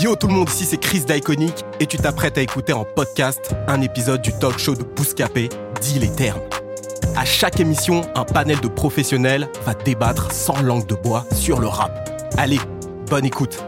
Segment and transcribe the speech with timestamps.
[0.00, 3.54] Yo tout le monde, ici c'est Chris d'Iconic et tu t'apprêtes à écouter en podcast
[3.66, 5.48] un épisode du talk show de Bouscapé,
[5.80, 6.40] dit les termes.
[7.16, 11.66] À chaque émission, un panel de professionnels va débattre sans langue de bois sur le
[11.66, 12.10] rap.
[12.36, 12.60] Allez,
[13.08, 13.64] bonne écoute.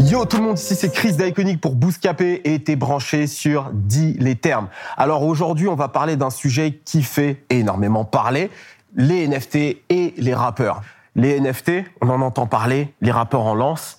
[0.00, 4.16] Yo tout le monde, ici c'est Chris d'Iconic pour Bouscapé et t'es branché sur Dis
[4.18, 4.68] les termes.
[4.96, 8.50] Alors aujourd'hui, on va parler d'un sujet qui fait énormément parler,
[8.96, 9.56] les NFT
[9.88, 10.82] et les rappeurs.
[11.14, 13.98] Les NFT, on en entend parler, les rappeurs en lancent,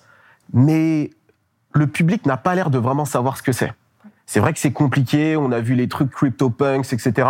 [0.52, 1.10] mais
[1.72, 3.72] le public n'a pas l'air de vraiment savoir ce que c'est.
[4.26, 7.28] C'est vrai que c'est compliqué, on a vu les trucs CryptoPunks, etc.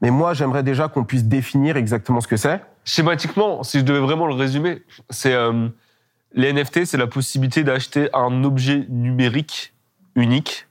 [0.00, 2.62] Mais moi, j'aimerais déjà qu'on puisse définir exactement ce que c'est.
[2.84, 5.68] Schématiquement, si je devais vraiment le résumer, c'est euh,
[6.34, 9.74] les NFT, c'est la possibilité d'acheter un objet numérique
[10.14, 10.66] unique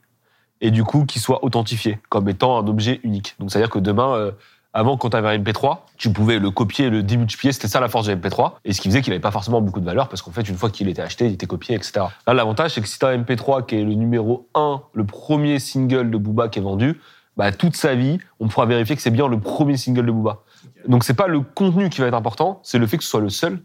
[0.61, 3.35] et du coup qui soit authentifié comme étant un objet unique.
[3.39, 4.31] Donc c'est-à-dire que demain, euh,
[4.77, 7.87] avant quand tu avais un MP3, tu pouvais le copier le démultiplier, c'était ça la
[7.89, 10.21] force du MP3, et ce qui faisait qu'il n'avait pas forcément beaucoup de valeur parce
[10.21, 12.05] qu'en fait une fois qu'il était acheté, il était copié, etc.
[12.27, 15.03] Là l'avantage c'est que si tu as un MP3 qui est le numéro 1, le
[15.03, 16.99] premier single de Booba qui est vendu,
[17.37, 20.39] bah, toute sa vie, on pourra vérifier que c'est bien le premier single de Booba.
[20.87, 23.21] Donc c'est pas le contenu qui va être important, c'est le fait que ce soit
[23.21, 23.59] le seul.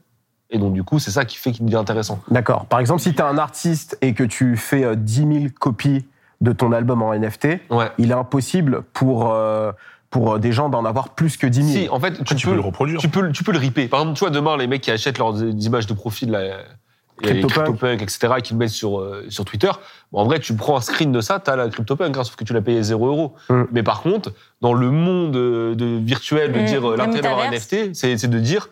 [0.50, 2.20] Et donc du coup, c'est ça qui fait qu'il devient intéressant.
[2.30, 2.66] D'accord.
[2.66, 6.04] Par exemple, si tu es un artiste et que tu fais euh, 10 000 copies
[6.42, 7.90] de ton album en NFT, Ouais.
[7.96, 9.72] il est impossible pour, euh,
[10.12, 11.84] pour des gens d'en avoir plus que 10 000.
[11.84, 13.00] Si, en fait, tu, tu peux, peux le reproduire.
[13.00, 13.88] Tu peux, le- tu peux le ripper.
[13.88, 16.58] Par exemple, tu vois, demain, les mecs qui achètent leurs images de profil, là,
[17.22, 17.50] CryptoPunk.
[17.64, 19.70] CryptoPunk, etc., et qui le mettent sur, euh, sur Twitter,
[20.12, 22.44] bon, en vrai, tu prends un screen de ça, t'as la CryptoPunk, hein, sauf que
[22.44, 23.34] tu l'as payé 0 euros.
[23.48, 23.62] Mm.
[23.72, 27.46] Mais par contre, dans le monde euh, de, virtuel, de Mm, dire euh, l'intérêt d'avoir
[27.46, 27.50] un.
[27.50, 28.68] NFT, c'est c'est de dire,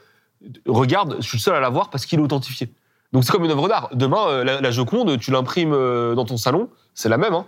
[0.66, 2.68] regarde, je suis le seul à l'avoir parce qu'il est authentifié.
[3.12, 3.88] Donc c'est comme une œuvre d'art.
[3.92, 7.46] Demain, euh, la, la Joconde, tu l'imprimes euh, dans ton salon, c'est la même, hein.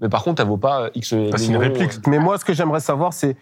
[0.00, 1.92] Mais par contre, elle vaut pas X Ah, c'est une millions, réplique.
[1.92, 3.36] euh, Mais moi, ce que j'aimerais savoir, c'est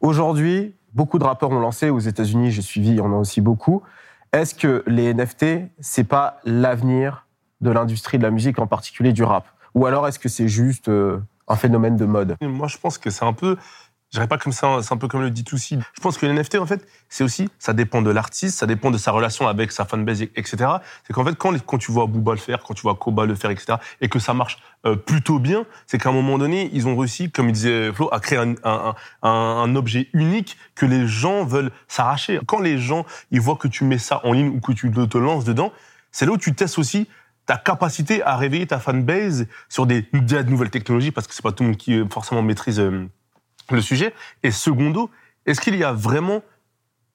[0.00, 3.40] aujourd'hui, beaucoup de rappeurs ont lancé aux États-Unis, j'ai suivi, il y en a aussi
[3.40, 3.82] beaucoup.
[4.32, 7.26] Est-ce que les NFT, c'est pas l'avenir
[7.60, 9.46] de l'industrie de la musique, en particulier du rap?
[9.74, 11.18] Ou alors est-ce que c'est juste euh,
[11.48, 12.36] un phénomène de mode?
[12.42, 13.56] Moi, je pense que c'est un peu.
[14.16, 15.78] Je dirais pas comme ça, c'est un peu comme le dit aussi.
[15.92, 18.90] Je pense que les NFT, en fait, c'est aussi, ça dépend de l'artiste, ça dépend
[18.90, 20.56] de sa relation avec sa fanbase, etc.
[21.06, 23.34] C'est qu'en fait, quand, quand tu vois Booba le faire, quand tu vois Koba le
[23.34, 24.56] faire, etc., et que ça marche
[24.86, 28.08] euh, plutôt bien, c'est qu'à un moment donné, ils ont réussi, comme il disait Flo,
[28.10, 32.40] à créer un, un, un, un objet unique que les gens veulent s'arracher.
[32.46, 35.18] Quand les gens, ils voient que tu mets ça en ligne ou que tu te
[35.18, 35.72] lances dedans,
[36.10, 37.06] c'est là où tu testes aussi
[37.44, 41.52] ta capacité à réveiller ta fanbase sur des, des nouvelles technologies, parce que c'est pas
[41.52, 43.10] tout le monde qui euh, forcément maîtrise euh,
[43.70, 44.14] le sujet.
[44.42, 45.10] Et secondo,
[45.46, 46.42] est-ce qu'il y a vraiment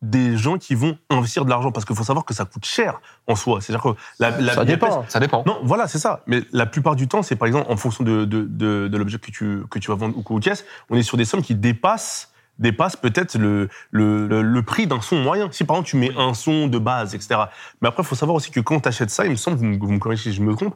[0.01, 1.71] des gens qui vont investir de l'argent?
[1.71, 3.61] Parce qu'il faut savoir que ça coûte cher en soi.
[3.61, 5.05] C'est-à-dire que la, la Ça dépend.
[5.07, 5.43] Ça dépend.
[5.45, 6.23] non, voilà, c'est ça.
[6.27, 9.19] Mais la plupart du temps, c'est par exemple en fonction de, de, de, de l'objet
[9.19, 11.55] que tu, que tu vas vendre ou que caisse, on est sur des sommes qui
[11.55, 12.29] dépassent
[12.59, 15.49] dépassent peut-être le, le, le, le prix d'un son moyen.
[15.51, 17.41] Si par exemple tu mets un son de base, etc.
[17.81, 19.65] Mais après, il faut savoir aussi que quand tu achètes ça, il me semble, vous
[19.65, 20.75] me, vous me corrigez si je me trompe,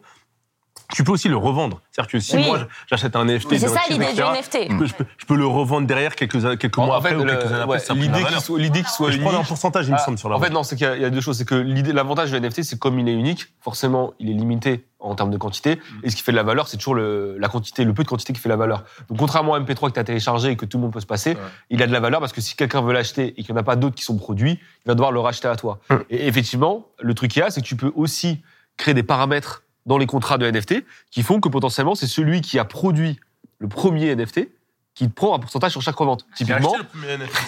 [0.94, 1.82] tu peux aussi le revendre.
[1.92, 2.46] C'est-à-dire que si Oui.
[2.46, 2.60] moi
[2.90, 4.58] j'achète un NFT, c'est ça l'idée du NFT.
[4.70, 7.10] Je peux, je, peux, je peux le revendre derrière quelques, quelques En- mois en fait,
[7.10, 9.32] après ou le- quelques années ouais, de l'idée qu'il soit, l'idée qu'il soit Je prends
[9.32, 9.48] un unique.
[9.48, 11.02] pourcentage, il me Ah, semble, sur la En fait, non, c'est qu'il y a- il
[11.02, 11.38] y a deux choses.
[11.38, 14.86] C'est que l'idée, l'avantage du NFT, c'est comme il est unique, forcément, il est limité
[15.00, 15.80] en termes de quantité.
[16.04, 18.08] Et ce qui fait de la valeur, c'est toujours le, la quantité, le peu de
[18.08, 18.84] quantité qui fait la valeur.
[19.10, 21.06] Donc, contrairement à MP3 que tu as téléchargé et que tout le monde peut se
[21.06, 21.38] passer,
[21.70, 23.62] il a de la valeur parce que si quelqu'un veut l'acheter et qu'il n'y en
[23.62, 25.80] a pas d'autres qui sont produits, il va devoir le racheter à toi.
[25.90, 25.96] Mm.
[26.10, 28.42] Et effectivement, le truc qu'il y a, c'est que tu peux aussi
[28.78, 32.58] créer des paramètres dans les contrats de NFT qui font que potentiellement, c'est celui qui
[32.60, 33.20] a produit
[33.60, 34.50] le premier NFT
[34.96, 36.26] qui prend un pourcentage sur chaque revente.
[36.38, 36.74] Typiquement,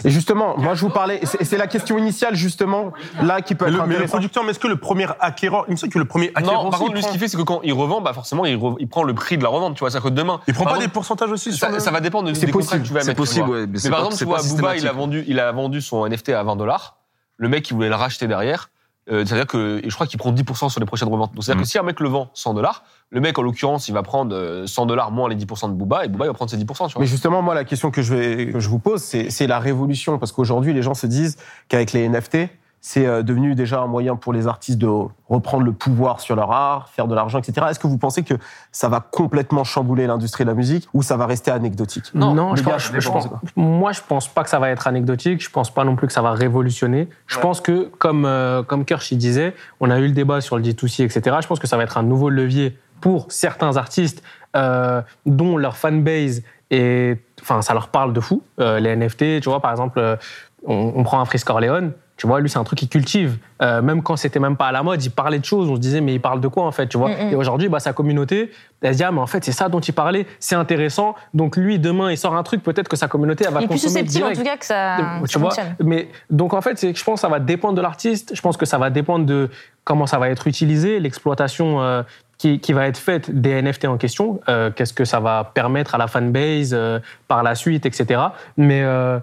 [0.03, 3.55] Et justement, moi je vous parlais, et c'est c'est la question initiale justement, là qui
[3.55, 5.75] peut Mais être le, mais le producteur, mais est-ce que le premier acquéreur, il me
[5.77, 7.37] semble que le premier acquéreur Non, par contre, lui, il ce prend- qu'il fait, c'est
[7.37, 9.75] que quand il revend, bah forcément, il, re- il prend le prix de la revente.
[9.75, 10.41] Tu vois, c'est que demain.
[10.45, 12.47] il prend par pas des pourcentages aussi sur ça, le- ça va dépendre de- C'est
[12.47, 13.15] des contrats possible, que tu vas C'est mettre.
[13.15, 14.91] tu possible, ouais, mais Mais c'est par pas- exemple, c'est tu vois, Booba, il a
[14.91, 16.97] vendu, il a vendu son NFT à 20 dollars.
[17.37, 18.69] Le mec, il voulait le racheter derrière.
[19.09, 21.33] Euh, c'est-à-dire que, je crois qu'il prend 10% sur les prochaines reventes.
[21.33, 21.63] Donc, c'est-à-dire Mhm.
[21.63, 24.35] que si un mec le vend 100 dollars, le mec, en l'occurrence, il va prendre
[24.35, 26.87] euh, 100 dollars moins les 10% de Booba, et Booba, il va prendre ses 10%,
[26.87, 27.01] tu vois.
[27.01, 29.59] Mais justement, moi, la question que je, vais, que je vous pose, c'est c'est la
[29.59, 30.17] révolution.
[30.19, 31.37] Parce qu'aujourd'hui, les gens se disent
[31.69, 32.49] qu'avec les NFT,
[32.87, 34.87] c'est euh, devenu déjà un moyen pour les artistes de
[35.27, 37.67] reprendre le pouvoir sur leur art, faire de l'argent, etc.
[37.69, 38.35] Est-ce que vous pensez que
[38.71, 42.05] ça va complètement chambouler l'industrie de la musique ou ça va rester anecdotique?
[42.13, 45.43] Non, je gars, pense, je moi je pense pas que ça va être anecdotique.
[45.43, 47.09] Je pense pas non plus que ça va révolutionner.
[47.25, 50.63] Je pense que comme euh, comme Kirsch disait, on a eu le débat sur le
[50.63, 51.35] D2C, etc.
[51.41, 54.23] Je pense que ça va être un nouveau levier pour certains artistes
[54.55, 56.41] euh, dont leur fanbase
[56.71, 58.43] est, enfin ça leur parle de fou.
[58.61, 60.17] Euh, les NFT, tu vois par exemple,
[60.65, 61.91] on, on prend un Frisk Corleone.
[62.17, 63.37] Tu vois, lui, c'est un truc qu'il cultive.
[63.61, 65.69] Euh, même quand c'était même pas à la mode, il parlait de choses.
[65.69, 67.09] On se disait, mais il parle de quoi, en fait, tu vois?
[67.09, 67.31] Mm.
[67.31, 69.79] Et aujourd'hui, bah, sa communauté, elle se dit, ah, mais en fait, c'est ça dont
[69.79, 71.15] il parlait, c'est intéressant.
[71.33, 73.67] Donc, lui, demain, il sort un truc, peut-être que sa communauté, elle va Il est
[73.67, 75.49] plus consommer susceptible en tout cas que ça, tu ça vois?
[75.51, 75.75] fonctionne.
[75.83, 78.65] mais donc en fait je pense que ça va dépendre de l'artiste je pense que
[78.65, 79.49] ça va dépendre de
[79.83, 82.03] comment ça va être utilisé l'exploitation euh,
[82.37, 85.95] qui, qui va être faite des NFT en question euh, qu'est-ce que ça va permettre
[85.95, 88.21] à la fanbase euh, par la suite etc
[88.57, 89.19] mais euh,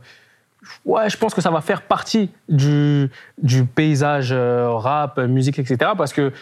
[0.85, 5.93] ouais je pense que ça va faire partie du du paysage euh, rap musique etc
[5.97, 6.33] parce que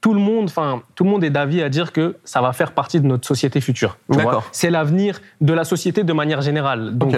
[0.00, 2.72] tout le monde, enfin, tout le monde est d'avis à dire que ça va faire
[2.72, 3.98] partie de notre société future.
[4.52, 6.96] C'est l'avenir de la société de manière générale.
[6.96, 7.16] Donc,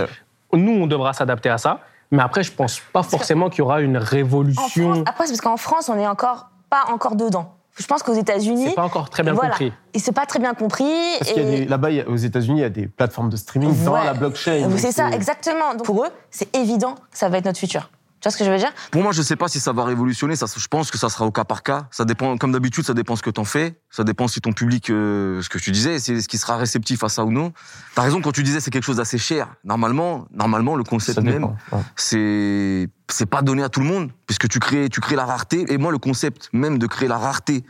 [0.53, 1.81] nous, on devra s'adapter à ça.
[2.11, 4.95] Mais après, je pense pas forcément qu'il y aura une En révolution.
[4.95, 7.55] France, après, c'est parce qu'en France, on n'est encore pas encore dedans.
[7.81, 9.50] Je pense qu'aux États-Unis, C'est pas encore très bien voilà.
[9.50, 9.73] compris.
[9.94, 10.85] et c'est pas très bien compris.
[11.19, 13.37] Parce qu'il y a et- des- là-bas, aux États-Unis, il y a des plateformes de
[13.37, 14.05] streaming dans Ouais.
[14.05, 14.69] la blockchain.
[14.77, 15.73] C'est ça, exactement.
[15.75, 17.91] Donc, pour eux, c'est évident que ça va être notre futur.
[18.20, 18.72] Tu vois ce que je veux dire?
[18.90, 20.37] Pour moi, je sais pas si ça va révolutionner.
[20.37, 21.87] Ça, je pense que ça sera au cas par cas.
[21.90, 23.81] Ça dépend, comme d'habitude, ça dépend ce que t'en fais.
[23.90, 27.02] Ça dépend si ton public, euh, ce que tu disais, c'est ce qui sera réceptif
[27.02, 27.55] à ça ou non.
[27.94, 29.49] T'as raison quand tu disais c'est quelque chose d'assez cher.
[29.64, 31.78] Normalement, normalement, le concept Ça même, ouais.
[31.96, 35.64] c'est c'est pas donné à tout le monde puisque tu crées tu crées la rareté.
[35.73, 37.64] Et moi, le concept même de créer la rareté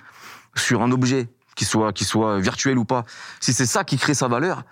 [0.57, 3.05] sur un objet qui soit qui soit virtuel ou pas,
[3.39, 4.65] si c'est ça qui crée sa valeur,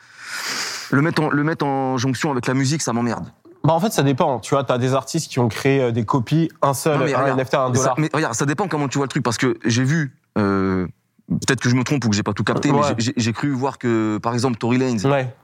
[0.90, 3.30] le mettre en, le mettre en jonction avec la musique, ça m'emmerde.
[3.68, 4.40] Bah, en fait, ça dépend.
[4.40, 7.04] Tu vois, tu as des artistes qui ont créé euh, des copies, un seul, Non,
[7.04, 7.94] mais un regarde, NFT à un ça- dollar.
[7.98, 10.86] mais regarde, ça dépend comment tu vois le truc, parce que j'ai vu, euh,
[11.28, 12.94] peut-être que je me trompe ou que j'ai pas tout capté, mais Ouais.
[13.16, 15.36] j'ai- cru voir que, par exemple, Tory Lanez, Ouais,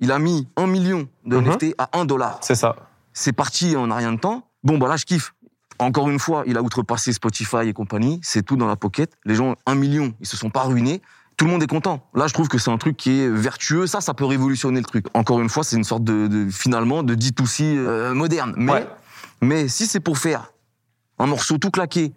[0.00, 1.44] il a mis un million de Mhm.
[1.52, 2.38] NFT à un dollar.
[2.42, 2.74] c'est ça.
[3.12, 4.42] C'est parti en rien de temps.
[4.64, 5.32] Bon, bah là, je kiffe.
[5.78, 8.18] Encore une fois, il a outrepassé Spotify et compagnie.
[8.24, 9.12] C'est tout dans la pocket.
[9.24, 11.00] Les gens, un million, ils se sont pas ruinés.
[11.38, 12.06] Tout le monde est content.
[12.14, 13.86] Là, je trouve que c'est un truc qui est vertueux.
[13.86, 15.06] Ça, ça peut révolutionner le truc.
[15.14, 18.52] Encore une fois, c'est une sorte de, de- finalement, de D2C euh, moderne.
[18.56, 18.86] Mais, Ouais.
[19.40, 20.52] mais si c'est pour faire
[21.18, 22.12] un morceau tout claqué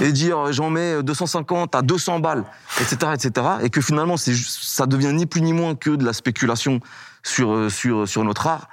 [0.00, 2.44] et dire j'en mets 250 à 200 balles,
[2.80, 6.12] etc., etc., et que finalement, c'est, ça devient ni plus ni moins que de la
[6.12, 6.78] spéculation
[7.24, 8.68] sur, euh, sur, sur notre art.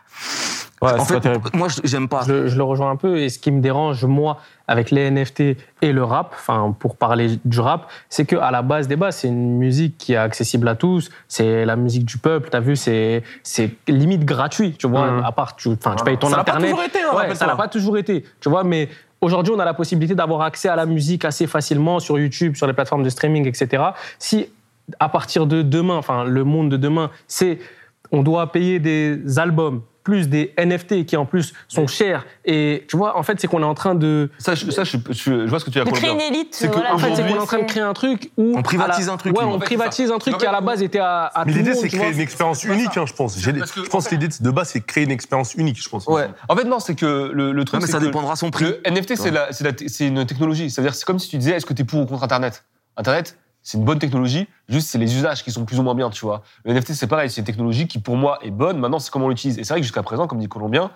[0.81, 1.49] Ouais, en pas fait, terrible.
[1.53, 2.23] moi, je- j'aime pas.
[2.27, 3.17] Je, je le rejoins un peu.
[3.17, 7.39] Et ce qui me dérange, moi, avec les NFT et le rap, enfin, pour parler
[7.45, 10.75] du rap, c'est qu'à la base des bases, c'est une musique qui est accessible à
[10.75, 11.09] tous.
[11.29, 12.49] C'est la musique du peuple.
[12.51, 14.73] T'as vu, c'est, c'est limite gratuit.
[14.77, 15.23] Tu vois, Mhm.
[15.23, 16.71] à part, tu, enfin, tu payes ton Ça l'a pas internet.
[16.71, 18.25] toujours été, hein, Ouais, ça pas toujours été.
[18.41, 18.89] Tu vois, mais
[19.21, 22.67] aujourd'hui, on a la possibilité d'avoir accès à la musique assez facilement sur YouTube, sur
[22.67, 23.81] les plateformes de streaming, etc.
[24.19, 24.47] Si
[24.99, 27.59] à partir de demain, enfin, le monde de demain, c'est
[28.11, 32.97] on doit payer des albums plus des NFT qui en plus sont chers et tu
[32.97, 35.13] vois en fait c'est qu'on est en train de Ça, je, ça, je, je-
[35.45, 36.49] je vois ce que tu as De créer une élite.
[36.55, 38.53] C'est que voilà, en fait c'est qu'on est en train de créer un truc où
[38.57, 40.61] On privatise la- un truc, ouais en on fait, privatise un truc qui à la
[40.61, 42.09] base était à, à Mais l'idée, c'est créer vois.
[42.09, 43.39] une expérience unique, hein, je pense.
[43.39, 43.49] Je
[43.89, 46.05] pense en que l'idée de base, c'est créer une expérience unique, je pense.
[46.07, 46.27] Ouais.
[46.49, 47.81] En fait, non, c'est que le, le truc.
[47.81, 48.65] Mais ça dépendra son prix.
[48.65, 50.69] Le NFT, c'est la- c'est la- c'est une technologie.
[50.69, 52.63] C'est-à-dire, c'est comme si tu disais, est-ce que tu es pour ou contre Internet?
[52.97, 56.09] Internet, c'est une bonne technologie, juste c'est les usages qui sont plus ou moins bien,
[56.09, 56.43] tu vois.
[56.65, 58.77] Le NFT, c'est pareil, c'est une technologie qui, pour moi, est bonne.
[58.77, 59.57] Maintenant, c'est comment on l'utilise.
[59.57, 60.91] Et c'est vrai que jusqu'à présent, comme dit Colombien,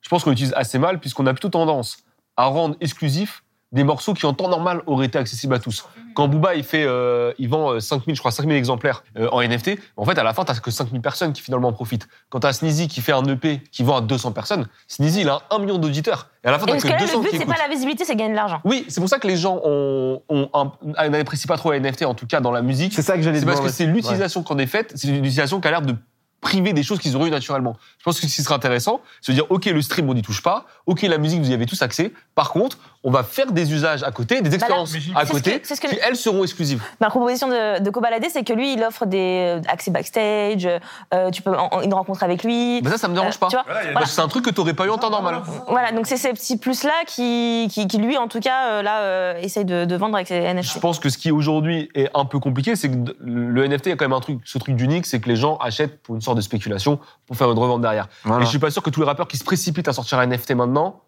[0.00, 1.98] je pense qu'on l'utilise assez mal, puisqu'on a plutôt tendance
[2.36, 3.42] à rendre exclusif
[3.72, 5.84] des morceaux qui, en temps normal, auraient été accessibles à tous.
[6.14, 9.42] Quand Booba, il, fait, euh, il vend euh, 5000, je crois, 5000 exemplaires euh, en
[9.42, 12.08] NFT, en fait, à la fin, t'as que 5000 personnes qui finalement en profitent.
[12.30, 15.42] Quand t'as Sneezy qui fait un EP qui vend à 200 personnes, Sneezy, il a
[15.50, 16.28] un million d'auditeurs.
[16.44, 17.68] Et à la fin, t'as parce que que là, 200 le but, c'est pas la
[17.68, 18.60] visibilité, c'est gagner de l'argent.
[18.64, 22.04] Oui, c'est pour ça que les gens ont, ont un- n'apprécient pas trop les NFT,
[22.04, 22.92] en tout cas dans la musique.
[22.94, 23.54] C'est ça que j'allais C'est dire.
[23.54, 25.94] parce que c'est l'utilisation qu'on est faite, c'est une utilisation qui a l'air de
[26.40, 27.76] priver des choses qu'ils auraient eu naturellement.
[27.98, 30.22] Je pense que ce qui serait intéressant, c'est de dire, OK, le stream, on n'y
[30.22, 30.66] touche pas.
[30.86, 32.12] OK, la musique, vous y avez tous accès.
[32.34, 35.66] Par contre, on va faire des usages à côté, des expériences à ce côté, que-
[35.66, 36.82] ce que- qui, elles, seront exclusives.
[37.00, 40.68] Ma proposition de, de Kobalade, c'est que lui, il offre des euh, accès backstage,
[41.12, 42.80] euh, tu peux en- une rencontre avec lui.
[42.82, 43.48] Mais ça, ça me dérange Euh, pas.
[43.48, 45.42] tu que c'est un truc que t'aurais pas eu en temps normal.
[45.68, 49.00] Voilà, donc c'est ces petits plus-là qui, qui, qui, lui, en tout cas, euh, là,
[49.00, 50.80] euh, essaye de, de vendre avec ses Je NFT.
[50.80, 54.04] pense que ce qui aujourd'hui est un peu compliqué, c'est que le NFT a quand
[54.04, 56.42] même un truc, ce truc d'unique, c'est que les gens achètent pour une sorte de
[56.42, 58.08] spéculation, pour faire une revente derrière.
[58.24, 58.42] Voilà.
[58.42, 60.26] Et je suis pas sûr que tous les rappeurs qui se précipitent à sortir un
[60.26, 61.00] NFT maintenant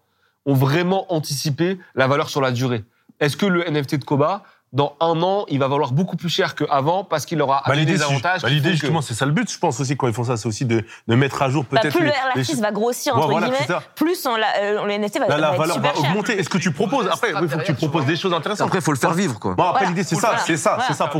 [0.47, 2.85] ont vraiment anticipé la valeur sur la durée.
[3.21, 4.43] Est-ce que le NFT de Koba
[4.75, 8.03] dans un an, il va valoir beaucoup plus cher qu'avant parce qu'il aura Bah, des
[8.03, 8.43] avantages.
[8.43, 9.51] bah, l'idée, que- justement, c'est ça le but.
[9.51, 11.81] Je pense aussi quand ils font ça, c'est aussi de, de mettre à jour Bah,
[11.81, 11.97] peut-être.
[11.97, 15.21] plus les- l'artiste les- va grossir, entre voilà, guillemets, plus on la- euh, le NFT
[15.21, 16.11] va, Là, la va être valeur va super cher.
[16.11, 16.39] augmenter.
[16.39, 18.67] Est-ce que tu proposes Après, il faut que tu proposes des choses intéressantes.
[18.67, 19.55] Après, il faut le faire vivre, quoi.
[19.55, 19.89] Bon, après, Voilà.
[19.91, 20.39] l'idée, c'est Voilà.
[20.39, 21.11] ça, c'est ça, c'est ça.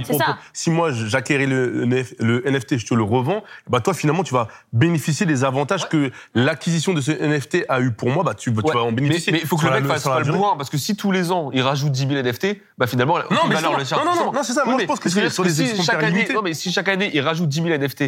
[0.53, 4.35] Si moi, j'acquéris le, NF le NFT, je te le revends, bah, toi, finalement, tu
[4.35, 8.51] vas bénéficier des avantages que l'acquisition de ce NFT a eu pour moi, bah, tu,
[8.51, 9.33] vas en bénéficier.
[9.33, 10.97] mais il faut que le la- mec fasse la pas le bourrin, parce que si
[10.97, 14.05] tous les ans il rajoute 10 000 NFT, bah finalement, Non, mais valeur non, le
[14.27, 14.65] non, non, c'est ça.
[14.65, 15.51] Moi, je pense que c'est sur les
[16.35, 18.03] non, mais si chaque année il rajoute 10 000 NFT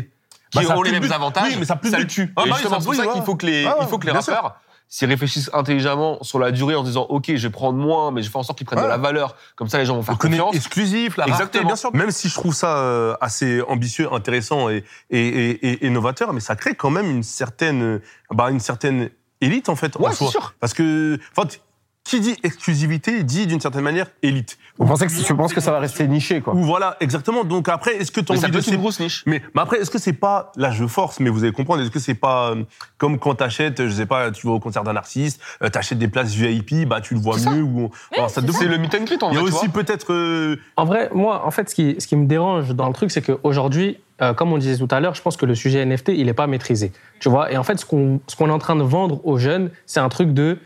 [0.55, 2.33] Bah, qui auront plus les mêmes avantages, Oui, mais ça plus ça le tue.
[2.37, 3.99] Ah, Et bah, justement, ça- c'est pour ça qu'il faut que les, Ah, il faut
[3.99, 4.33] que les bien sûr.
[4.35, 8.13] rappeurs s'ils réfléchissent intelligemment sur la durée en se disant ok je vais prendre moins
[8.13, 10.03] mais je fais en sorte qu'ils prennent de la valeur comme ça les gens vont
[10.03, 11.67] faire Le confiance exclusif, la rareté, Exactement.
[11.67, 11.91] bien sûr.
[11.93, 16.39] Même si je trouve ça euh, assez ambitieux, intéressant et, et, et, et novateur, mais
[16.39, 18.01] ça crée quand même une certaine,
[18.31, 19.97] bah, une certaine élite en fait.
[19.97, 20.31] en soi.
[20.31, 20.55] sûr.
[20.61, 21.61] Parce que, t-
[22.09, 24.59] qui dit exclusivité dit d'une certaine manière élite.
[24.79, 27.45] Vous pensez que tu penses que ça va rester niché, quoi Ou voilà, exactement.
[27.45, 29.23] Donc après, est-ce que tu as mais ça envie peut de être une grosse niche
[29.27, 31.91] mais, mais après, est-ce que c'est pas, là je force, mais vous allez comprendre, est-ce
[31.91, 32.65] que c'est pas euh,
[32.99, 36.09] comme quand t'achètes, je sais pas, tu vas au concert d'un artiste, euh, t'achètes des
[36.09, 39.05] places VIP, bah tu le vois mieux ou alors, ça te c'est le meet and
[39.05, 41.75] greet en Il y a vrai aussi peut-être euh, En vrai, moi, en fait, ce
[41.75, 44.93] qui, ce qui me dérange dans le truc, c'est qu'aujourd'hui, euh, comme on disait tout
[44.95, 46.93] à l'heure, je pense que le sujet NFT, il n'est pas maîtrisé.
[47.21, 47.53] Tu vois?
[47.53, 50.01] Et en fait, ce qu'on ce qu'on est en train de vendre aux jeunes, c'est
[50.01, 50.59] un truc de.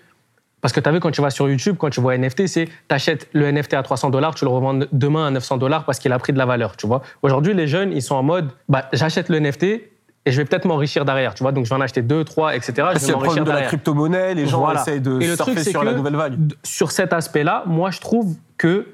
[0.61, 2.67] Parce que tu as vu, quand tu vas sur YouTube, quand tu vois NFT, c'est
[2.67, 5.99] tu achètes le NFT à 300 dollars, tu le revends demain à 900 dollars parce
[5.99, 6.77] qu'il a pris de la valeur.
[6.77, 10.37] Tu vois Aujourd'hui, les jeunes, ils sont en mode bah, j'achète le NFT et je
[10.37, 11.33] vais peut-être m'enrichir derrière.
[11.35, 12.89] Tu vois Donc, je vais en acheter deux, trois, etc.
[12.95, 14.83] Je C'est le problème de la crypto-monnaie, les gens Voilà.
[14.83, 16.35] essayent de Et surfer truc, sur la nouvelle vague.
[16.63, 18.87] Sur cet aspect-là, moi, je trouve que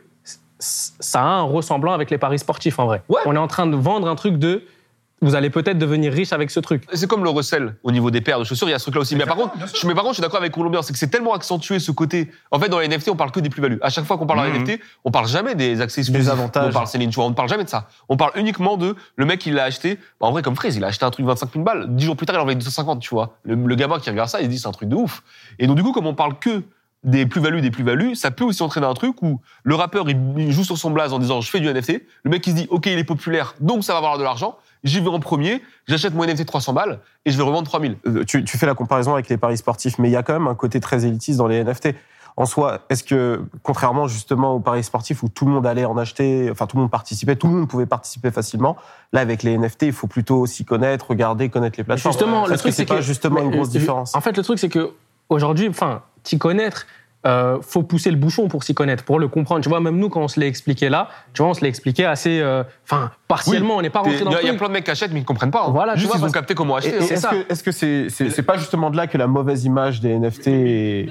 [0.58, 3.02] ça a un ressemblant avec les paris sportifs, en vrai.
[3.08, 3.20] Ouais.
[3.26, 4.62] On est en train de vendre un truc de
[5.23, 6.85] vous allez peut-être devenir riche avec ce truc.
[6.92, 9.00] C'est comme le recel au niveau des paires de chaussures, il y a ce truc-là
[9.00, 9.16] aussi.
[9.16, 11.06] Mais par contre, je, mais par contre, je suis d'accord avec Colombien, c'est que c'est
[11.08, 12.30] tellement accentué ce côté.
[12.50, 13.78] En fait, dans les NFT, on parle que des plus-values.
[13.82, 14.54] À chaque fois qu'on parle Mhm.
[14.56, 16.02] en NFT, on parle jamais des accès.
[16.02, 16.68] Des avantages.
[16.70, 17.88] On parle Céline, tu vois, on ne parle jamais de ça.
[18.08, 19.96] On parle uniquement de le mec, il l'a acheté.
[20.20, 21.87] Bah, en vrai, comme Fraise, il a acheté un truc 25 000 balles.
[21.96, 23.38] Dix jours plus tard, il en envoyé 250, tu vois.
[23.44, 25.23] Le, le gamin qui regarde ça, il dit c'est un truc de ouf.
[25.58, 26.62] Et donc, du coup, comme on parle que
[27.06, 30.64] des plus-values, des plus-values, ça peut aussi entraîner un truc où le rappeur, il, joue
[30.64, 32.02] sur son blaze en disant je fais du NFT.
[32.25, 34.58] Le mec, il se dit ok, il est populaire, donc ça va valoir de l'argent.
[34.84, 37.96] J'y vais en premier, j'achète mon NFT 300 balles et je vais revendre 3000.
[38.06, 40.32] Euh, tu, tu fais la comparaison avec les paris sportifs, mais il y a quand
[40.32, 41.94] même un côté très élitiste dans les NFT.
[42.36, 45.96] En soi, est-ce que, contrairement justement aux paris sportifs où tout le monde allait en
[45.96, 48.76] acheter, enfin tout le monde participait, tout le monde pouvait participer facilement,
[49.12, 52.12] là avec les NFT, il faut plutôt s'y connaître, regarder, connaître les plateformes.
[52.12, 54.14] Justement, le truc, c'est c'est pas que- justement une grosse euh, différence?
[54.14, 54.90] En fait, le truc, c'est que
[55.30, 56.87] aujourd'hui, enfin, t'y connaître,
[57.26, 59.62] euh, faut pousser le bouchon pour s'y connaître, pour le comprendre.
[59.62, 61.68] Tu vois, même nous, quand on se l'est expliqué là, tu vois, on se l'est
[61.68, 62.62] expliqué assez, euh,
[63.28, 63.76] partiellement.
[63.76, 65.18] On n'est pas rentré dans le il y a plein de mecs qui achètent mais
[65.21, 65.64] qui ne comprennent pas.
[65.66, 65.71] hein.
[65.73, 67.14] Voilà, Juste vois, ils ont capté comment Et- acheter.
[67.14, 67.30] et hein.
[67.49, 70.47] Est-ce que c'est c'est c'est pas justement de là que la mauvaise image des NFT
[70.49, 71.06] est...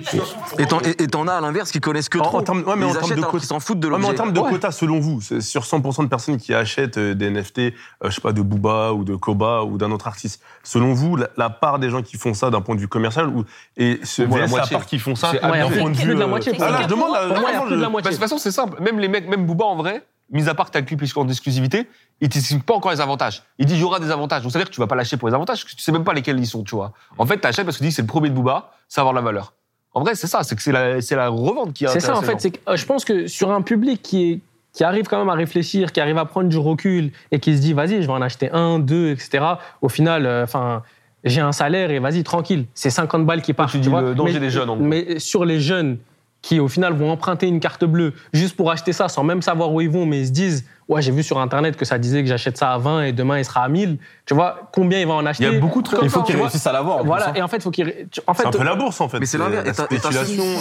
[0.60, 2.38] Et t'en- as à l'inverse qui connaissent que trop.
[2.38, 4.14] en termes- ouais, mais Ils en termes de quotas- s'en foutent de Ouais, mais en
[4.14, 4.50] termes de Ouais.
[4.52, 7.72] quotas, selon vous, sur 100% de personnes qui achètent euh, des NFT, euh,
[8.06, 11.30] je sais pas, de Booba ou de Koba ou d'un autre artiste, selon vous, la,
[11.38, 13.44] la part des gens qui font ça d'un point de vue commercial ou,
[13.78, 14.76] et ce la moitié.
[14.78, 16.14] part qui font ça d'un point de vue.
[16.14, 17.10] de la euh, moitié, ah, pour moi.
[17.50, 18.04] il y a plus de la moitié.
[18.06, 18.82] Bah, de toute façon, c'est simple.
[18.82, 21.28] Même les mecs, même Booba en vrai, mis à part que t'as le clip en
[21.28, 21.88] exclusivité,
[22.22, 23.44] il t'explique pas encore les avantages.
[23.60, 24.44] Il dit il y aura des avantages.
[24.44, 25.84] Donc ça veut dire que tu vas pas lâcher pour les avantages, parce que tu
[25.84, 26.94] sais même pas lesquels ils sont, tu vois.
[27.18, 29.14] En fait, t'achètes parce que tu dis c'est le premier de Booba, ça va avoir
[29.14, 29.54] de la valeur.
[29.94, 32.18] En vrai, c'est ça, c'est que c'est la, c'est la revente qui est C'est ça,
[32.18, 32.36] en fait.
[32.40, 34.40] c'est que, euh, je pense que sur un public qui, est,
[34.74, 37.62] qui arrive quand même à réfléchir, qui arrive à prendre du recul et qui se
[37.62, 39.46] dit, vas-y, je vais en acheter un, deux, etc.
[39.82, 40.84] Au final, euh, enfin.
[41.24, 42.66] j'ai un salaire et vas-y, tranquille.
[42.74, 43.72] C'est 50 balles qui partent.
[43.72, 44.02] tu dis vois.
[44.02, 44.76] le danger mais, des jeunes, en.
[44.76, 45.98] Mais sur les jeunes
[46.46, 49.74] qui, au final, vont emprunter une carte bleue juste pour acheter ça sans même savoir
[49.74, 52.22] où ils vont, mais ils se disent, ouais, j'ai vu sur Internet que ça disait
[52.22, 53.98] que j'achète ça à 20 et demain il sera à 1000.
[54.28, 56.22] Tu vois, combien ils vont en acheter Il y a beaucoup de trucs Il faut
[56.22, 57.04] qu'ils réussissent à l'avoir.
[57.04, 57.34] Voilà, hein.
[57.36, 57.82] et en fait, il faut tu-
[58.28, 59.20] En fait, C'est un peu la bourse, en fait.
[59.20, 59.68] Mais c'est l'inverse.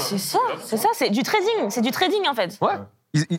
[0.09, 2.57] C'est ça, c'est ça, c'est du trading, c'est du trading en fait.
[2.63, 2.73] Ouais.
[3.13, 3.39] Ils, ils-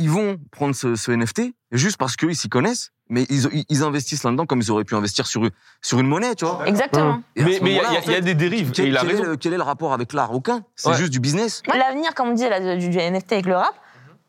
[0.00, 4.46] ils vont prendre ce, ce NFT juste parce qu'ils s'y connaissent, mais ils, investissent là-dedans
[4.46, 5.42] comme ils auraient pu investir sur,
[5.82, 6.66] sur une monnaie, tu vois.
[6.66, 7.22] Exactement.
[7.36, 8.70] Et Mais il y, a- en y des dérives.
[8.72, 9.24] Quel, et il a quel est raison.
[9.30, 10.62] le, quel est le rapport avec l'art Aucun?
[10.76, 10.96] C'est Ouais.
[10.96, 11.62] juste du business.
[11.66, 13.74] L'avenir, comme on là, du, du NFT avec le rap,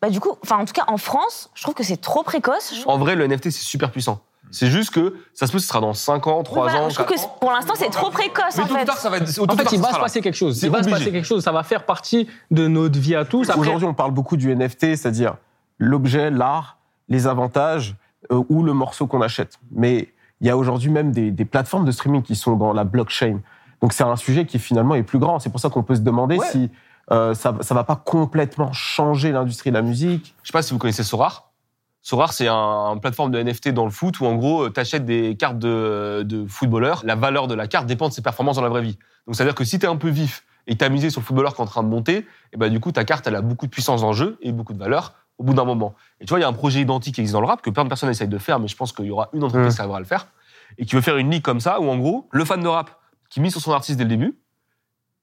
[0.02, 2.74] bah du coup, enfin en tout cas en France, je trouve que c'est trop précoce.
[2.88, 4.22] En vrai, le NFT, c'est super puissant.
[4.54, 6.90] C'est juste que ça se peut, ce sera dans 5 ans, 3 Voilà, ans.
[6.90, 7.38] je trouve que 4 c'est- ans.
[7.40, 8.84] pour l'instant c'est trop précoce Mais en ou fait.
[8.86, 9.24] tard, ça va être.
[9.50, 10.60] En fait, il va se passer quelque chose.
[10.60, 11.00] C'est Il va se obligé.
[11.00, 11.42] passer quelque chose.
[11.44, 13.50] Ça va faire partie de notre vie à tous.
[13.56, 15.36] Aujourd'hui, on parle beaucoup du NFT, c'est-à-dire
[15.78, 16.78] l'objet, l'art,
[17.10, 17.96] les avantages
[18.32, 19.60] euh, ou le morceau qu'on achète.
[19.72, 20.10] Mais
[20.42, 23.40] il y a aujourd'hui même des, des plateformes de streaming qui sont dans la blockchain.
[23.82, 25.40] Donc c'est un sujet qui finalement est plus grand.
[25.40, 26.48] C'est pour ça qu'on peut se demander Ouais.
[26.52, 26.70] si
[27.12, 30.36] euh, ça ne va pas complètement changer l'industrie de la musique.
[30.44, 31.50] Je sais pas si vous connaissez Sorar.
[32.04, 35.06] Sorar, c'est un, une plateforme de NFT dans le foot où en gros, tu achètes
[35.06, 37.02] des cartes de, de footballeurs.
[37.06, 38.98] La valeur de la carte dépend de ses performances dans la vraie vie.
[39.28, 41.26] Donc ça veut dire que si tu es un peu vif et misé sur le
[41.26, 43.42] footballeur qui est en train de monter, et ben du coup ta carte elle a
[43.42, 45.14] beaucoup de puissance en jeu et beaucoup de valeur.
[45.38, 45.96] Au bout d'un moment.
[46.20, 47.70] Et tu vois, il y a un projet identique qui existe dans le rap que
[47.70, 49.76] plein de personnes essayent de faire, mais je pense qu'il y aura une entreprise Mm.
[49.76, 50.28] qui arrivera à le faire
[50.78, 52.92] et qui veut faire une ligue comme ça où en gros, le fan de rap
[53.30, 54.38] qui mise sur son artiste dès le début,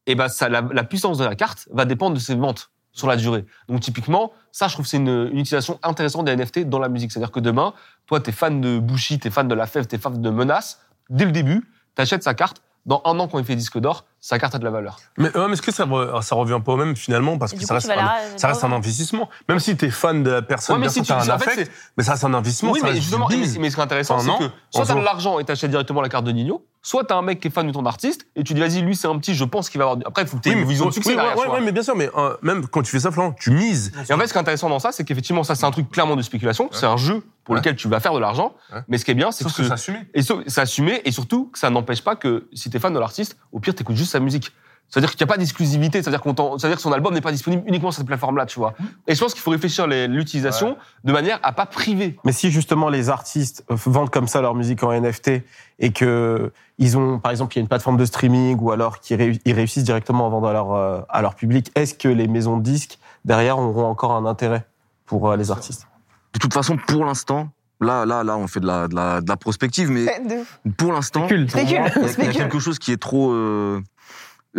[0.07, 3.07] et ben ça, la, la puissance de la carte va dépendre de ses ventes sur
[3.07, 3.45] la durée.
[3.69, 6.89] Donc typiquement, ça, je trouve que c'est une, une utilisation intéressante des NFT dans la
[6.89, 7.13] musique.
[7.13, 7.75] C'est-à-dire que demain,
[8.07, 11.27] toi, t'es fan de Bushi, t'es fan de La Fève, t'es fan de Menace, dès
[11.27, 12.63] le début, t'achètes sa carte.
[12.87, 14.99] Dans un an, quand il fait disque d'or, sa carte a de la valeur.
[15.17, 17.39] Mais, ouais, mais est-ce que ça, re- ça revient pas au même finalement?
[17.39, 19.29] Parce que ça coup, reste, tu un, la- ça reste un investissement.
[19.49, 21.33] Même si tu es fan de la personne, Ouais, mais bien si sûr, tu- t'as
[21.33, 22.73] un affect, c'est- mais ça reste un investissement.
[22.73, 24.95] oui, ça mais justement, mais, ce qui est intéressant, c'est an, que soit un t'as
[24.97, 27.51] de l'argent et t'achètes directement la carte de Nino, soit t'as un mec qui est
[27.51, 29.79] fan de ton artiste et tu dis vas-y, lui c'est un petit, je pense qu'il
[29.79, 29.97] va avoir.
[29.99, 31.37] du- Après, il faut que t'aies Oui, une mais- vision de oui, succès derrière.
[31.37, 33.93] ouais, ouais, mais bien sûr, mais euh, même quand tu fais ça, Florent, tu mises.
[34.09, 35.91] Et en fait, ce qui est intéressant dans ça, c'est qu'effectivement, ça c'est un truc
[35.91, 36.71] clairement de spéculation.
[36.73, 37.61] C'est un jeu pour Ouais.
[37.61, 38.55] lequel tu vas faire de l'argent.
[38.89, 39.99] Mais ce qui est bien, c'est Sauf que, que c'est assumé.
[40.15, 42.99] et so- c'est assumé et surtout que ça n'empêche pas que si t'es fan de
[42.99, 44.53] l'artiste, au pire t'écoutes juste sa musique.
[44.91, 47.31] C'est-à-dire qu'il n'y a pas d'exclusivité, c'est-à-dire qu'on t'en- c'est-à-dire que son album n'est pas
[47.33, 48.73] disponible uniquement sur cette plateforme-là, tu vois.
[49.07, 52.19] Et je pense qu'il faut réfléchir les- l'utilisation de manière à pas priver.
[52.25, 55.43] Mais si justement les artistes euh, vendent comme ça leur musique en NFT
[55.79, 59.01] et que ils ont, par exemple, il y a une plateforme de streaming ou alors
[59.01, 62.09] qu'ils réu- ils réussissent directement à vendre à leur, euh, à leur public, est-ce que
[62.09, 64.65] les maisons de disques derrière auront encore un intérêt
[65.05, 65.87] pour euh, les artistes?
[66.33, 67.49] De toute façon, pour l'instant,
[67.81, 70.07] là, là, là, on fait de la, de la, de la prospective, mais
[70.65, 71.91] De pour l'instant, il y a-
[72.33, 73.83] quelque chose qui est trop, euh,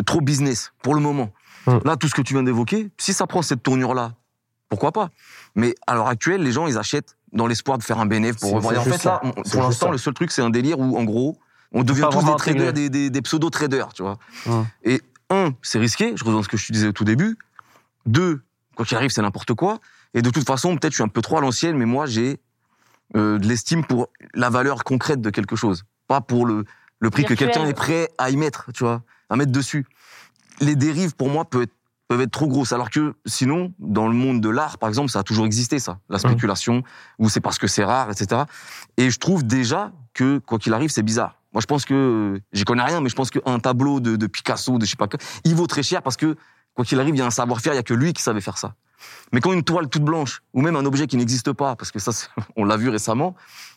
[0.04, 1.32] trop business pour le moment.
[1.68, 1.82] Hum.
[1.86, 4.14] Là, tout ce que tu viens d'évoquer, si ça prend cette tournure-là,
[4.70, 5.10] pourquoi pas?
[5.56, 8.62] Mais à l'heure actuelle, les gens, ils achètent dans l'espoir de faire un bénéfice pour
[8.62, 11.04] c'est En fait, là, on- pour l'instant, le seul truc, c'est un délire où, en
[11.04, 11.38] gros,
[11.72, 14.18] on devient tous des traders, des, des, des pseudo-traders, tu vois.
[14.48, 14.66] Hum.
[14.84, 17.38] Et un, c'est risqué, je reviens à ce que je te disais au tout début.
[18.06, 18.42] Deux,
[18.76, 19.80] quoi qu'il arrive, c'est n'importe quoi.
[20.16, 22.40] Et de toute façon, peut-être je suis un peu trop à l'ancienne, mais moi, j'ai
[23.16, 25.84] euh, de l'estime pour la valeur concrète de quelque chose.
[26.08, 26.66] Pas pour le,
[27.00, 29.86] le prix que quelqu'un est prêt à y mettre, tu vois, à mettre dessus.
[30.62, 31.74] Les dérives, pour moi, peuvent être,
[32.08, 32.74] peuvent être trop grosses.
[32.74, 36.00] Alors que sinon, dans le monde de l'art, par exemple, ça a toujours existé, ça.
[36.10, 36.84] La spéculation,
[37.18, 38.44] ou c'est parce que c'est rare, etc.
[38.98, 41.36] Et je trouve déjà que, quoi qu'il arrive, c'est bizarre.
[41.54, 44.78] Moi, je pense que, j'y connais rien, mais je pense qu'un tableau de, de Picasso,
[44.78, 46.36] de je sais pas quoi, il vaut très cher parce que,
[46.76, 48.42] quoi qu'il arrive, il y a un savoir-faire, il y a que lui qui savait
[48.42, 48.76] faire ça.
[49.32, 52.00] Mais quand une toile toute blanche, ou même un objet qui n'existe pas, parce que
[52.00, 52.12] ça,
[52.56, 53.36] on l'a vu récemment,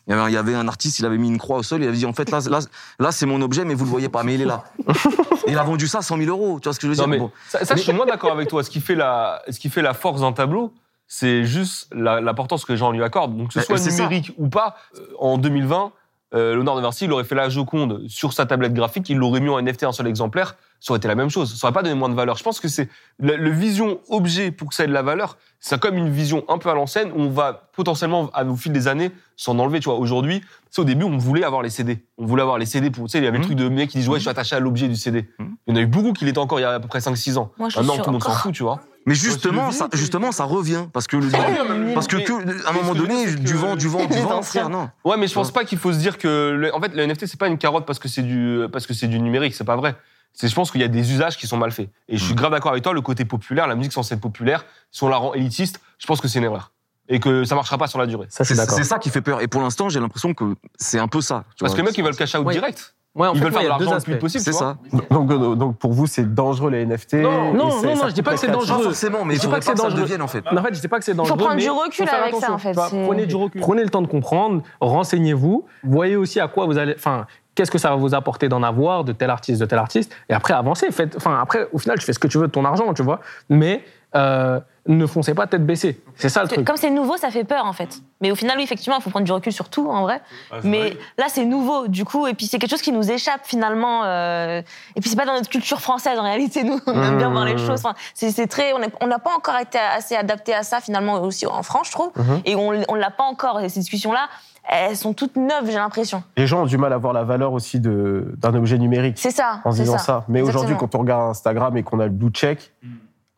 [0.09, 2.07] il y, avait, un- artiste, il avait mis une croix au sol, il avait dit,
[2.07, 2.59] en fait, là, là,
[2.99, 4.65] là c'est mon objet, mais vous le voyez pas, mais il est là.
[5.47, 7.05] Et il a vendu ça 100 000 euros, tu vois ce que je veux Non,
[7.05, 7.11] dire?
[7.11, 7.31] mais Bon.
[7.49, 8.63] ça, ça, je suis moins d'accord avec toi.
[8.65, 10.73] Ce qui fait la, ce qui fait la force d'un tableau,
[11.09, 13.37] c'est juste l'importance que les gens lui accordent.
[13.37, 13.91] Donc, que ce soit ça.
[13.91, 15.93] numérique ou pas, euh, en 2020,
[16.35, 19.41] euh, Léonard de Vinci, il aurait fait la Joconde sur sa tablette graphique, il l'aurait
[19.41, 21.55] mis en NFT un seul exemplaire, ça aurait été la même chose.
[21.59, 22.37] Ça aurait pas donné moins de valeur.
[22.37, 25.37] Je pense que c'est le, le vision objet pour que ça ait de la valeur.
[25.61, 28.73] C'est comme une vision un peu à l'ancienne où on va potentiellement, à- au fil
[28.73, 29.79] des années, s'en enlever.
[29.79, 32.05] Tu vois, aujourd'hui, sais, au début, on voulait avoir les CD.
[32.19, 33.47] On voulait avoir les CD pour, tu sais, il y avait le Mhm.
[33.47, 35.29] truc de mecs qui disent, ouais, je suis attaché à l'objet du CD.
[35.39, 35.57] Mhm.
[35.69, 37.01] Il y en a eu beaucoup qui l'étaient encore il y a à peu près
[37.01, 37.53] 5-6 ans.
[37.59, 38.81] Moi, je Maintenant, tout le monde s'en fout, tu vois.
[39.07, 40.87] Mais justement, ça, vinyle, justement, ça revient.
[40.93, 43.89] Parce que, le- mais- parce que, mais- que, à un moment donné, du vent, du
[43.89, 44.91] vent, du vent, frère, non.
[45.05, 47.27] Ouais, mais je pense pas qu'il faut se dire que, le- en fait, le NFT,
[47.27, 49.77] c'est pas une carotte parce que c'est du, parce que c'est du numérique, c'est pas
[49.77, 49.97] vrai.
[50.35, 51.91] C'est, je pense qu'il y a des usages qui sont mal faits.
[52.09, 52.37] Et je suis Mm.
[52.37, 55.17] grave d'accord avec toi, le côté populaire, la musique censée être populaire, si on la
[55.17, 56.73] rend élitiste, je pense que c'est une erreur.
[57.09, 58.27] Et que ça marchera pas sur la durée.
[58.31, 58.79] Ça, C'est d'accord.
[58.79, 59.43] c'est ça qui fait peur.
[59.43, 61.45] Et pour l'instant, j'ai l'impression que c'est un peu ça.
[61.57, 61.77] tu Parce vois.
[61.77, 62.55] que les mecs, ils veulent cash out Oui.
[62.55, 62.95] direct.
[63.15, 64.21] Ouais, en Ils fait, veulent faire il y de a deux l'argent le plus aspects.
[64.23, 64.77] possible, C'est ça.
[65.11, 68.23] donc, euh, donc pour vous, c'est dangereux les NFT Non, non, non, ça je dis
[68.23, 68.79] pas que c'est dangereux.
[68.79, 70.01] Pas forcément, mais Je dis pas que pas c'est dangereux.
[70.01, 70.43] devienne, en fait.
[70.51, 71.37] En fait, je dis pas que c'est dangereux.
[71.37, 73.61] prendre mais du recul faut avec ça, en fait, c'est- Prenez du recul.
[73.61, 76.95] Prenez le temps de comprendre, renseignez-vous, voyez aussi à quoi vous allez.
[76.97, 80.15] Enfin, qu'est-ce que ça va vous apporter d'en avoir de tel artiste, de tel artiste,
[80.31, 80.91] et après avancez.
[80.91, 83.03] Faites, enfin, après, au final, tu fais ce que tu veux de ton argent, tu
[83.03, 83.21] vois.
[83.51, 86.01] Mais euh, ne foncez pas tête baissée.
[86.17, 86.65] C'est ça le truc.
[86.67, 88.01] Comme c'est nouveau, ça fait peur en fait.
[88.21, 90.21] Mais au final, oui, effectivement, il faut prendre du recul sur tout en vrai.
[90.65, 94.03] Mais là, c'est nouveau du coup, et puis c'est quelque chose qui nous échappe finalement.
[94.05, 94.61] euh,
[94.97, 96.65] Et puis c'est pas dans notre culture française en réalité.
[96.65, 97.81] Nous, on aime bien voir les choses.
[97.85, 101.63] Enfin, c'est très, on n'a pas encore été assez adapté à ça finalement aussi en
[101.63, 102.11] France, je trouve.
[102.17, 102.41] Mhm.
[102.45, 103.61] Et on, on l'a pas encore.
[103.61, 104.29] Et ces discussions-là,
[104.69, 106.23] elles sont toutes neuves, j'ai l'impression.
[106.37, 109.31] Les gens ont du mal à voir la valeur aussi de- d'un objet numérique C'est
[109.33, 109.61] ça.
[109.65, 110.25] en disant ça.
[110.29, 112.73] Mais aujourd'hui, quand on regarde Instagram et qu'on a le blue check,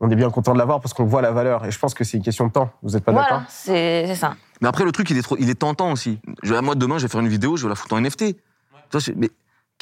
[0.05, 1.65] on est bien content de l'avoir parce qu'on voit la valeur.
[1.65, 2.71] Et je pense que c'est une question de temps.
[2.83, 4.35] Vous n'êtes pas d'accord Voilà, c'est c'est ça.
[4.61, 6.21] Mais après, le truc, il est, trop, il est tentant aussi.
[6.43, 8.37] Je, moi, demain, je vais faire une vidéo, je vais la foutre en NFT.
[8.93, 9.31] Je- mais,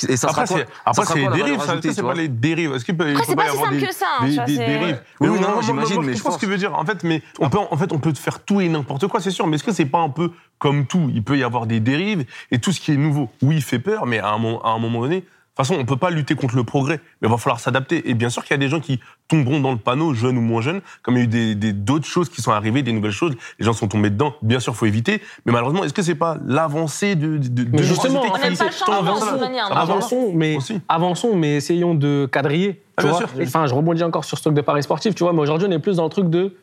[0.08, 2.72] et ça Après, sera c'est quoi après, c'est dérives, ça, c'est pas les dérives.
[2.74, 4.06] Est-ce qu'il peut, il Après, peut c'est pas si simple des, que ça.
[4.20, 6.72] hein, des, des c'est- dérives Oui, non, j'imagine, mais je pense ce qu'il veut dire.
[6.74, 9.30] En fait, mais on peut, en fait, on peut faire tout et n'importe quoi, c'est
[9.30, 9.46] sûr.
[9.46, 11.10] Mais est-ce que c'est pas un peu comme tout?
[11.12, 13.28] Il peut y avoir des dérives et tout ce qui est nouveau.
[13.42, 15.78] Oui, il fait peur, mais à un, moment- à un moment donné, de toute façon,
[15.78, 18.08] on peut pas lutter contre le progrès, mais il va falloir s'adapter.
[18.08, 20.40] Et bien sûr qu'il y a des gens qui tomberont dans le panneau, jeunes ou
[20.40, 22.92] moins jeunes, comme il y a eu des- des- d'autres choses qui sont arrivées, des
[22.94, 23.34] nouvelles choses.
[23.58, 24.34] Les gens sont tombés dedans.
[24.40, 25.20] Bien sûr, faut éviter.
[25.44, 29.58] Mais malheureusement, est-ce que c'est pas l'avancée de, de, de, justement, On fait pas non.
[29.70, 30.80] Avançons, mais Aussi.
[30.88, 32.80] avançons, mais essayons de quadriller.
[32.96, 33.28] Ah, bien sûr.
[33.42, 35.34] Enfin, je rebondis encore sur ce truc de paris sportif, tu vois.
[35.34, 36.56] Mais aujourd'hui, on est plus dans le truc de,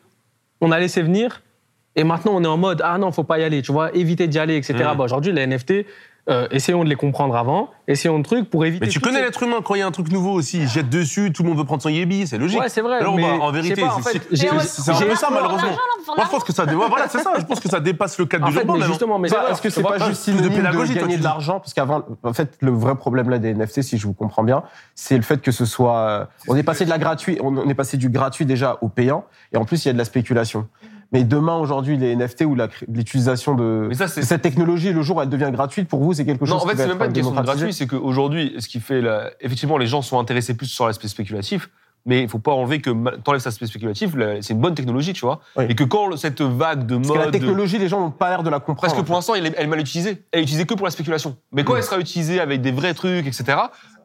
[0.60, 1.42] on a laissé venir,
[1.96, 4.28] Et maintenant, on est en mode, ah non, faut pas y aller, tu vois, éviter
[4.28, 4.74] d'y aller, etc.
[4.74, 4.96] Mm.
[4.96, 5.86] Bah, Aujourd'hui, les NFT,
[6.28, 8.84] euh, essayons de les comprendre avant, essayons de trucs pour éviter.
[8.86, 10.68] Mais tu connais ces- l'être humain, quand il y a un truc nouveau aussi, il
[10.68, 12.60] jette dessus, tout le monde veut prendre son yébi, c'est logique.
[12.60, 12.98] Ouais, c'est vrai.
[12.98, 15.70] Alors, mais bah, en vérité, c'est- un peu ça, malheureusement.
[16.16, 17.32] Moi, je pense que ça, dé- voilà, c'est ça.
[17.38, 18.76] Je pense que ça dépasse le cadre En du fait, Japon.
[18.78, 21.24] mais justement, mais Est-ce que c'est pas juste de synonyme de, pédagogie, toi, gagner de
[21.24, 24.42] l'argent Parce qu'avant, en fait, le vrai problème là des NFT, si je vous comprends
[24.42, 24.62] bien,
[24.94, 26.28] c'est le fait que ce soit.
[26.48, 29.56] On est passé de la gratuit, on est passé du gratuit déjà au payant, et
[29.56, 30.66] en plus il y a de la spéculation.
[31.12, 32.56] Mais demain, aujourd'hui, les NFT ou
[32.88, 36.24] l'utilisation de, Mais ça, cette technologie, le jour où elle devient gratuite, pour vous, c'est
[36.24, 38.68] quelque chose Non, en fait, c'est même pas une question de gratuit, c'est qu'aujourd'hui, ce
[38.68, 39.00] qui fait.
[39.00, 39.30] La...
[39.40, 41.68] Effectivement, les gens sont intéressés plus sur l'aspect spéculatif,
[42.06, 45.12] mais il faut pas enlever que t'enlèves cet aspect spéculatif, la- c'est une bonne technologie,
[45.12, 45.40] tu vois.
[45.56, 45.64] Oui.
[45.68, 47.32] Et que quand cette vague de Parce que la mode.
[47.32, 48.80] technologie, les gens n'ont pas l'air de la comprendre.
[48.82, 50.22] Parce que pour l'instant, elle est, elle est mal utilisée.
[50.30, 51.36] Elle est utilisée que pour la spéculation.
[51.52, 53.44] Mais quand elle sera utilisée avec des vrais trucs, etc.,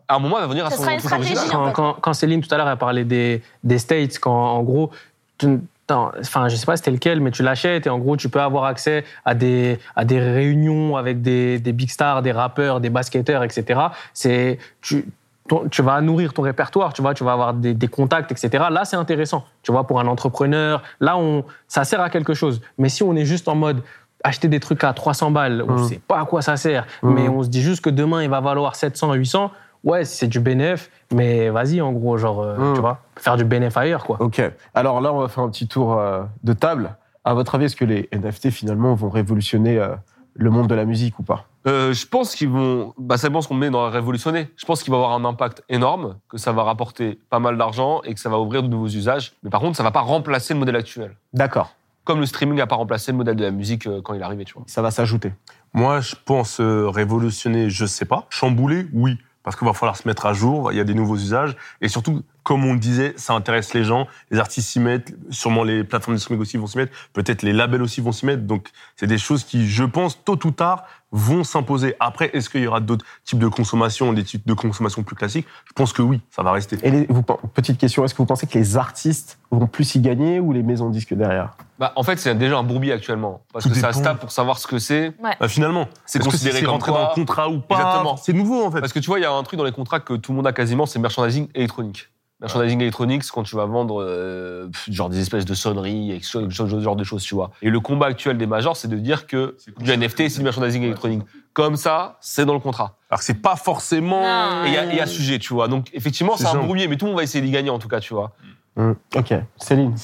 [0.07, 1.73] à un moment, elle va venir à Ce son sera une stratégie, en quand, fait.
[1.73, 4.89] quand, quand Céline tout à l'heure a parlé des, des States, quand en gros,
[5.37, 5.59] tu-
[5.91, 8.63] enfin je sais pas c'était lequel, mais tu l'achètes et en gros tu peux avoir
[8.65, 13.43] accès à des à des réunions avec des, des big stars, des rappeurs, des basketteurs,
[13.43, 13.79] etc.
[14.13, 15.05] C'est tu
[15.47, 18.65] ton- tu vas nourrir ton répertoire, tu vois, tu vas avoir des, des contacts, etc.
[18.71, 20.81] Là, c'est intéressant, tu vois, pour un entrepreneur.
[20.99, 22.61] Là, on, ça sert à quelque chose.
[22.79, 23.83] Mais si on est juste en mode
[24.23, 25.83] acheter des trucs à 300 balles, on Mm.
[25.83, 27.13] sait pas à quoi ça sert, Mm.
[27.13, 29.51] mais on se dit juste que demain, il va valoir 700, 800,
[29.85, 32.73] ouais, c'est du bénéf, mais vas-y, en gros, genre, euh, Mm.
[32.75, 34.17] tu vois, faire du bénéf ailleurs, quoi.
[34.21, 34.41] Ok.
[34.73, 36.95] Alors là, on va faire un petit tour euh, de table.
[37.23, 39.95] À votre avis, est-ce que les NFT finalement vont révolutionner euh,
[40.33, 41.45] le monde de la musique ou pas?
[41.67, 42.93] Euh, je pense qu'ils vont.
[42.99, 44.49] Bah, ça dépend ce qu'on met dans la révolutionner.
[44.55, 48.01] Je pense qu'il va avoir un impact énorme, que ça va rapporter pas mal d'argent
[48.03, 49.33] et que ça va ouvrir de nouveaux usages.
[49.41, 51.15] Mais par contre, ça va pas remplacer le modèle actuel.
[51.33, 51.73] D'accord.
[52.03, 54.23] Comme le streaming n'a pas remplacé le modèle de la musique euh, quand il est
[54.23, 54.61] arrivé, tu vois.
[54.67, 55.33] Ça va s'ajouter.
[55.73, 58.27] Moi, je pense euh, révolutionner, je sais pas.
[58.29, 59.17] Chambouler, oui.
[59.45, 61.55] Parce qu'il va falloir se mettre à jour, il y a des nouveaux usages.
[61.79, 64.07] Et surtout, comme on le disait, ça intéresse les gens.
[64.31, 67.51] Les artistes s'y mettent, sûrement les plateformes de streaming aussi vont s'y mettre, peut-être les
[67.53, 68.43] labels aussi vont s'y mettre.
[68.43, 71.95] Donc, c'est des choses qui, je pense, tôt ou tard, vont s'imposer.
[71.99, 75.47] Après, est-ce qu'il y aura d'autres types de consommation, des types de consommation plus classiques?
[75.65, 76.77] Je pense que oui, ça va rester.
[76.83, 79.99] Et les- vous, petite question, est-ce que vous pensez que les artistes vont plus y
[79.99, 81.55] gagner ou les maisons de disques derrière?
[81.79, 83.41] Bah, en fait, c'est déjà un bourbier actuellement.
[83.53, 84.11] Parce Tout que ça se dépend.
[84.11, 85.13] tape pour savoir ce que c'est.
[85.39, 87.75] Bah, finalement, C'est que considéré c'est comme rentré quoi dans le contrat ou pas?
[87.75, 88.17] Exactement.
[88.17, 88.81] C'est nouveau, en fait.
[88.81, 90.35] Parce que tu vois, il y a un truc dans les contrats que tout le
[90.37, 92.09] monde a quasiment, c'est merchandising électronique.
[92.45, 96.47] Merchandising électronique, c'est quand tu vas vendre euh, genre des espèces de sonneries, et ce
[96.49, 97.49] ce genre de choses, tu vois.
[97.63, 100.83] Et le combat actuel des majors, c'est de dire que du NFT, c'est du merchandising
[100.83, 101.23] électronique.
[101.53, 102.97] Comme ça, c'est dans le contrat.
[103.09, 104.21] Alors que c'est pas forcément.
[104.65, 105.67] Et il y y, a sujet, tu vois.
[105.67, 107.87] Donc effectivement, C'est un brouillé, mais tout le monde va essayer d'y gagner en tout
[107.87, 108.33] cas, tu vois.
[108.75, 108.93] Hmm.
[109.15, 109.33] Ok.
[109.57, 109.95] Céline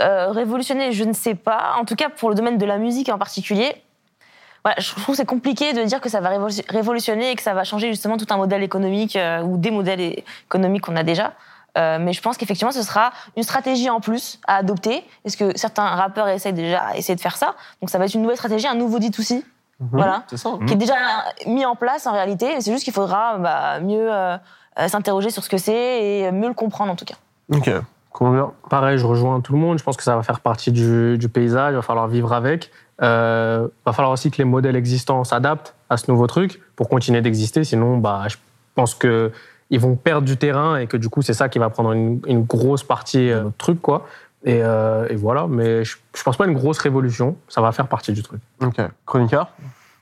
[0.00, 1.74] Euh, révolutionner, je ne sais pas.
[1.78, 3.72] En tout cas, pour le domaine de la musique en particulier,
[4.64, 7.42] voilà, je trouve que c'est compliqué de dire que ça va révolu- révolutionner et que
[7.42, 11.02] ça va changer justement tout un modèle économique euh, ou des modèles économiques qu'on a
[11.02, 11.34] déjà.
[11.76, 15.04] Euh, mais je pense qu'effectivement, ce sera une stratégie en plus à adopter.
[15.24, 17.54] Est-ce que certains rappeurs essayent déjà essayer de faire ça?
[17.80, 19.42] Donc ça va être une nouvelle stratégie, un nouveau D2C,
[19.80, 20.50] voilà, C'est ça.
[20.66, 20.94] qui est déjà
[21.46, 22.60] mis en place en réalité.
[22.60, 24.36] C'est juste qu'il faudra bah, mieux euh,
[24.86, 27.16] s'interroger sur ce que c'est et mieux le comprendre en tout cas.
[27.52, 27.70] Ok.
[28.70, 29.78] Pareil, je rejoins tout le monde.
[29.78, 31.72] Je pense que ça va faire partie du, du paysage.
[31.72, 32.70] Il va falloir vivre avec.
[33.02, 37.20] Euh, va falloir aussi que les modèles existants s'adaptent à ce nouveau truc pour continuer
[37.22, 37.64] d'exister.
[37.64, 38.36] Sinon, bah, je
[38.76, 39.32] pense que
[39.74, 42.20] ils vont perdre du terrain et que du coup, c'est ça qui va prendre une,
[42.26, 44.06] une grosse partie euh, de notre truc, quoi.
[44.44, 45.46] Et, euh, et voilà.
[45.48, 47.36] Mais je, je pense pas à une grosse révolution.
[47.48, 48.40] Ça va faire partie du truc.
[48.62, 48.80] Ok.
[49.06, 49.52] Chroniqueur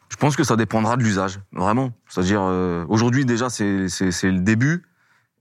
[0.08, 1.90] Je pense que ça dépendra de l'usage, vraiment.
[2.08, 4.82] C'est-à-dire, euh, aujourd'hui, déjà, c'est c'est- c'est le début.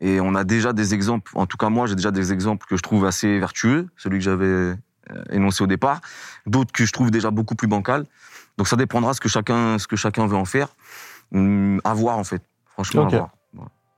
[0.03, 2.75] Et on a déjà des exemples, en tout cas, moi, j'ai déjà des exemples que
[2.75, 4.75] je trouve assez vertueux, celui que j'avais euh,
[5.31, 5.99] énoncé au départ.
[6.47, 8.05] D'autres que je trouve déjà beaucoup plus bancales.
[8.57, 10.69] Donc, ça dépendra ce que chacun, ce que chacun veut en faire.
[11.33, 12.41] Hum, à voir, en fait.
[12.73, 13.29] Franchement, à voir.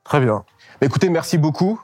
[0.04, 0.44] Très bien.
[0.80, 1.80] Bah, écoutez, merci beaucoup.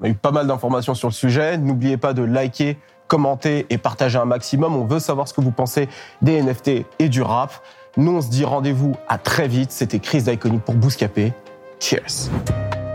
[0.00, 1.58] On a eu pas mal d'informations sur le sujet.
[1.58, 4.76] N'oubliez pas de liker, commenter et partager un maximum.
[4.76, 5.88] On veut savoir ce que vous pensez
[6.22, 7.52] des NFT et du rap.
[7.96, 9.70] Nous, on se dit rendez-vous à très vite.
[9.70, 11.32] C'était Chris d'Iconic pour Bouscapé.
[11.80, 12.30] Cheers.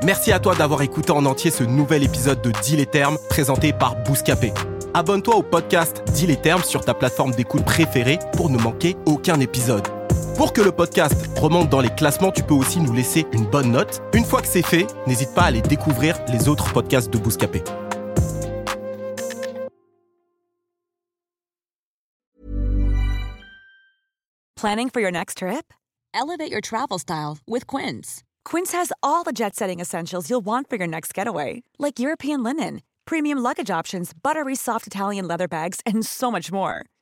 [0.03, 3.73] Merci à toi d'avoir écouté en entier ce nouvel épisode de Deal et Termes présenté
[3.73, 4.53] par Bouscapé.
[4.93, 9.39] Abonne-toi au podcast Deal et Termes sur ta plateforme d'écoute préférée pour ne manquer aucun
[9.39, 9.87] épisode.
[10.39, 13.73] Pour que le podcast remonte dans les classements, tu peux aussi nous laisser une bonne
[13.73, 14.01] note.
[14.13, 17.61] Une fois que c'est fait, n'hésite pas à aller découvrir les autres podcasts de Bouscapé.
[24.55, 25.73] Planning for your next trip?
[26.13, 28.23] Elevate your travel style with Quince.
[28.45, 32.41] Quince has all the jet setting essentials you'll want for your next getaway, like European
[32.41, 36.85] linen, premium luggage options, buttery soft Italian leather bags, and so much more.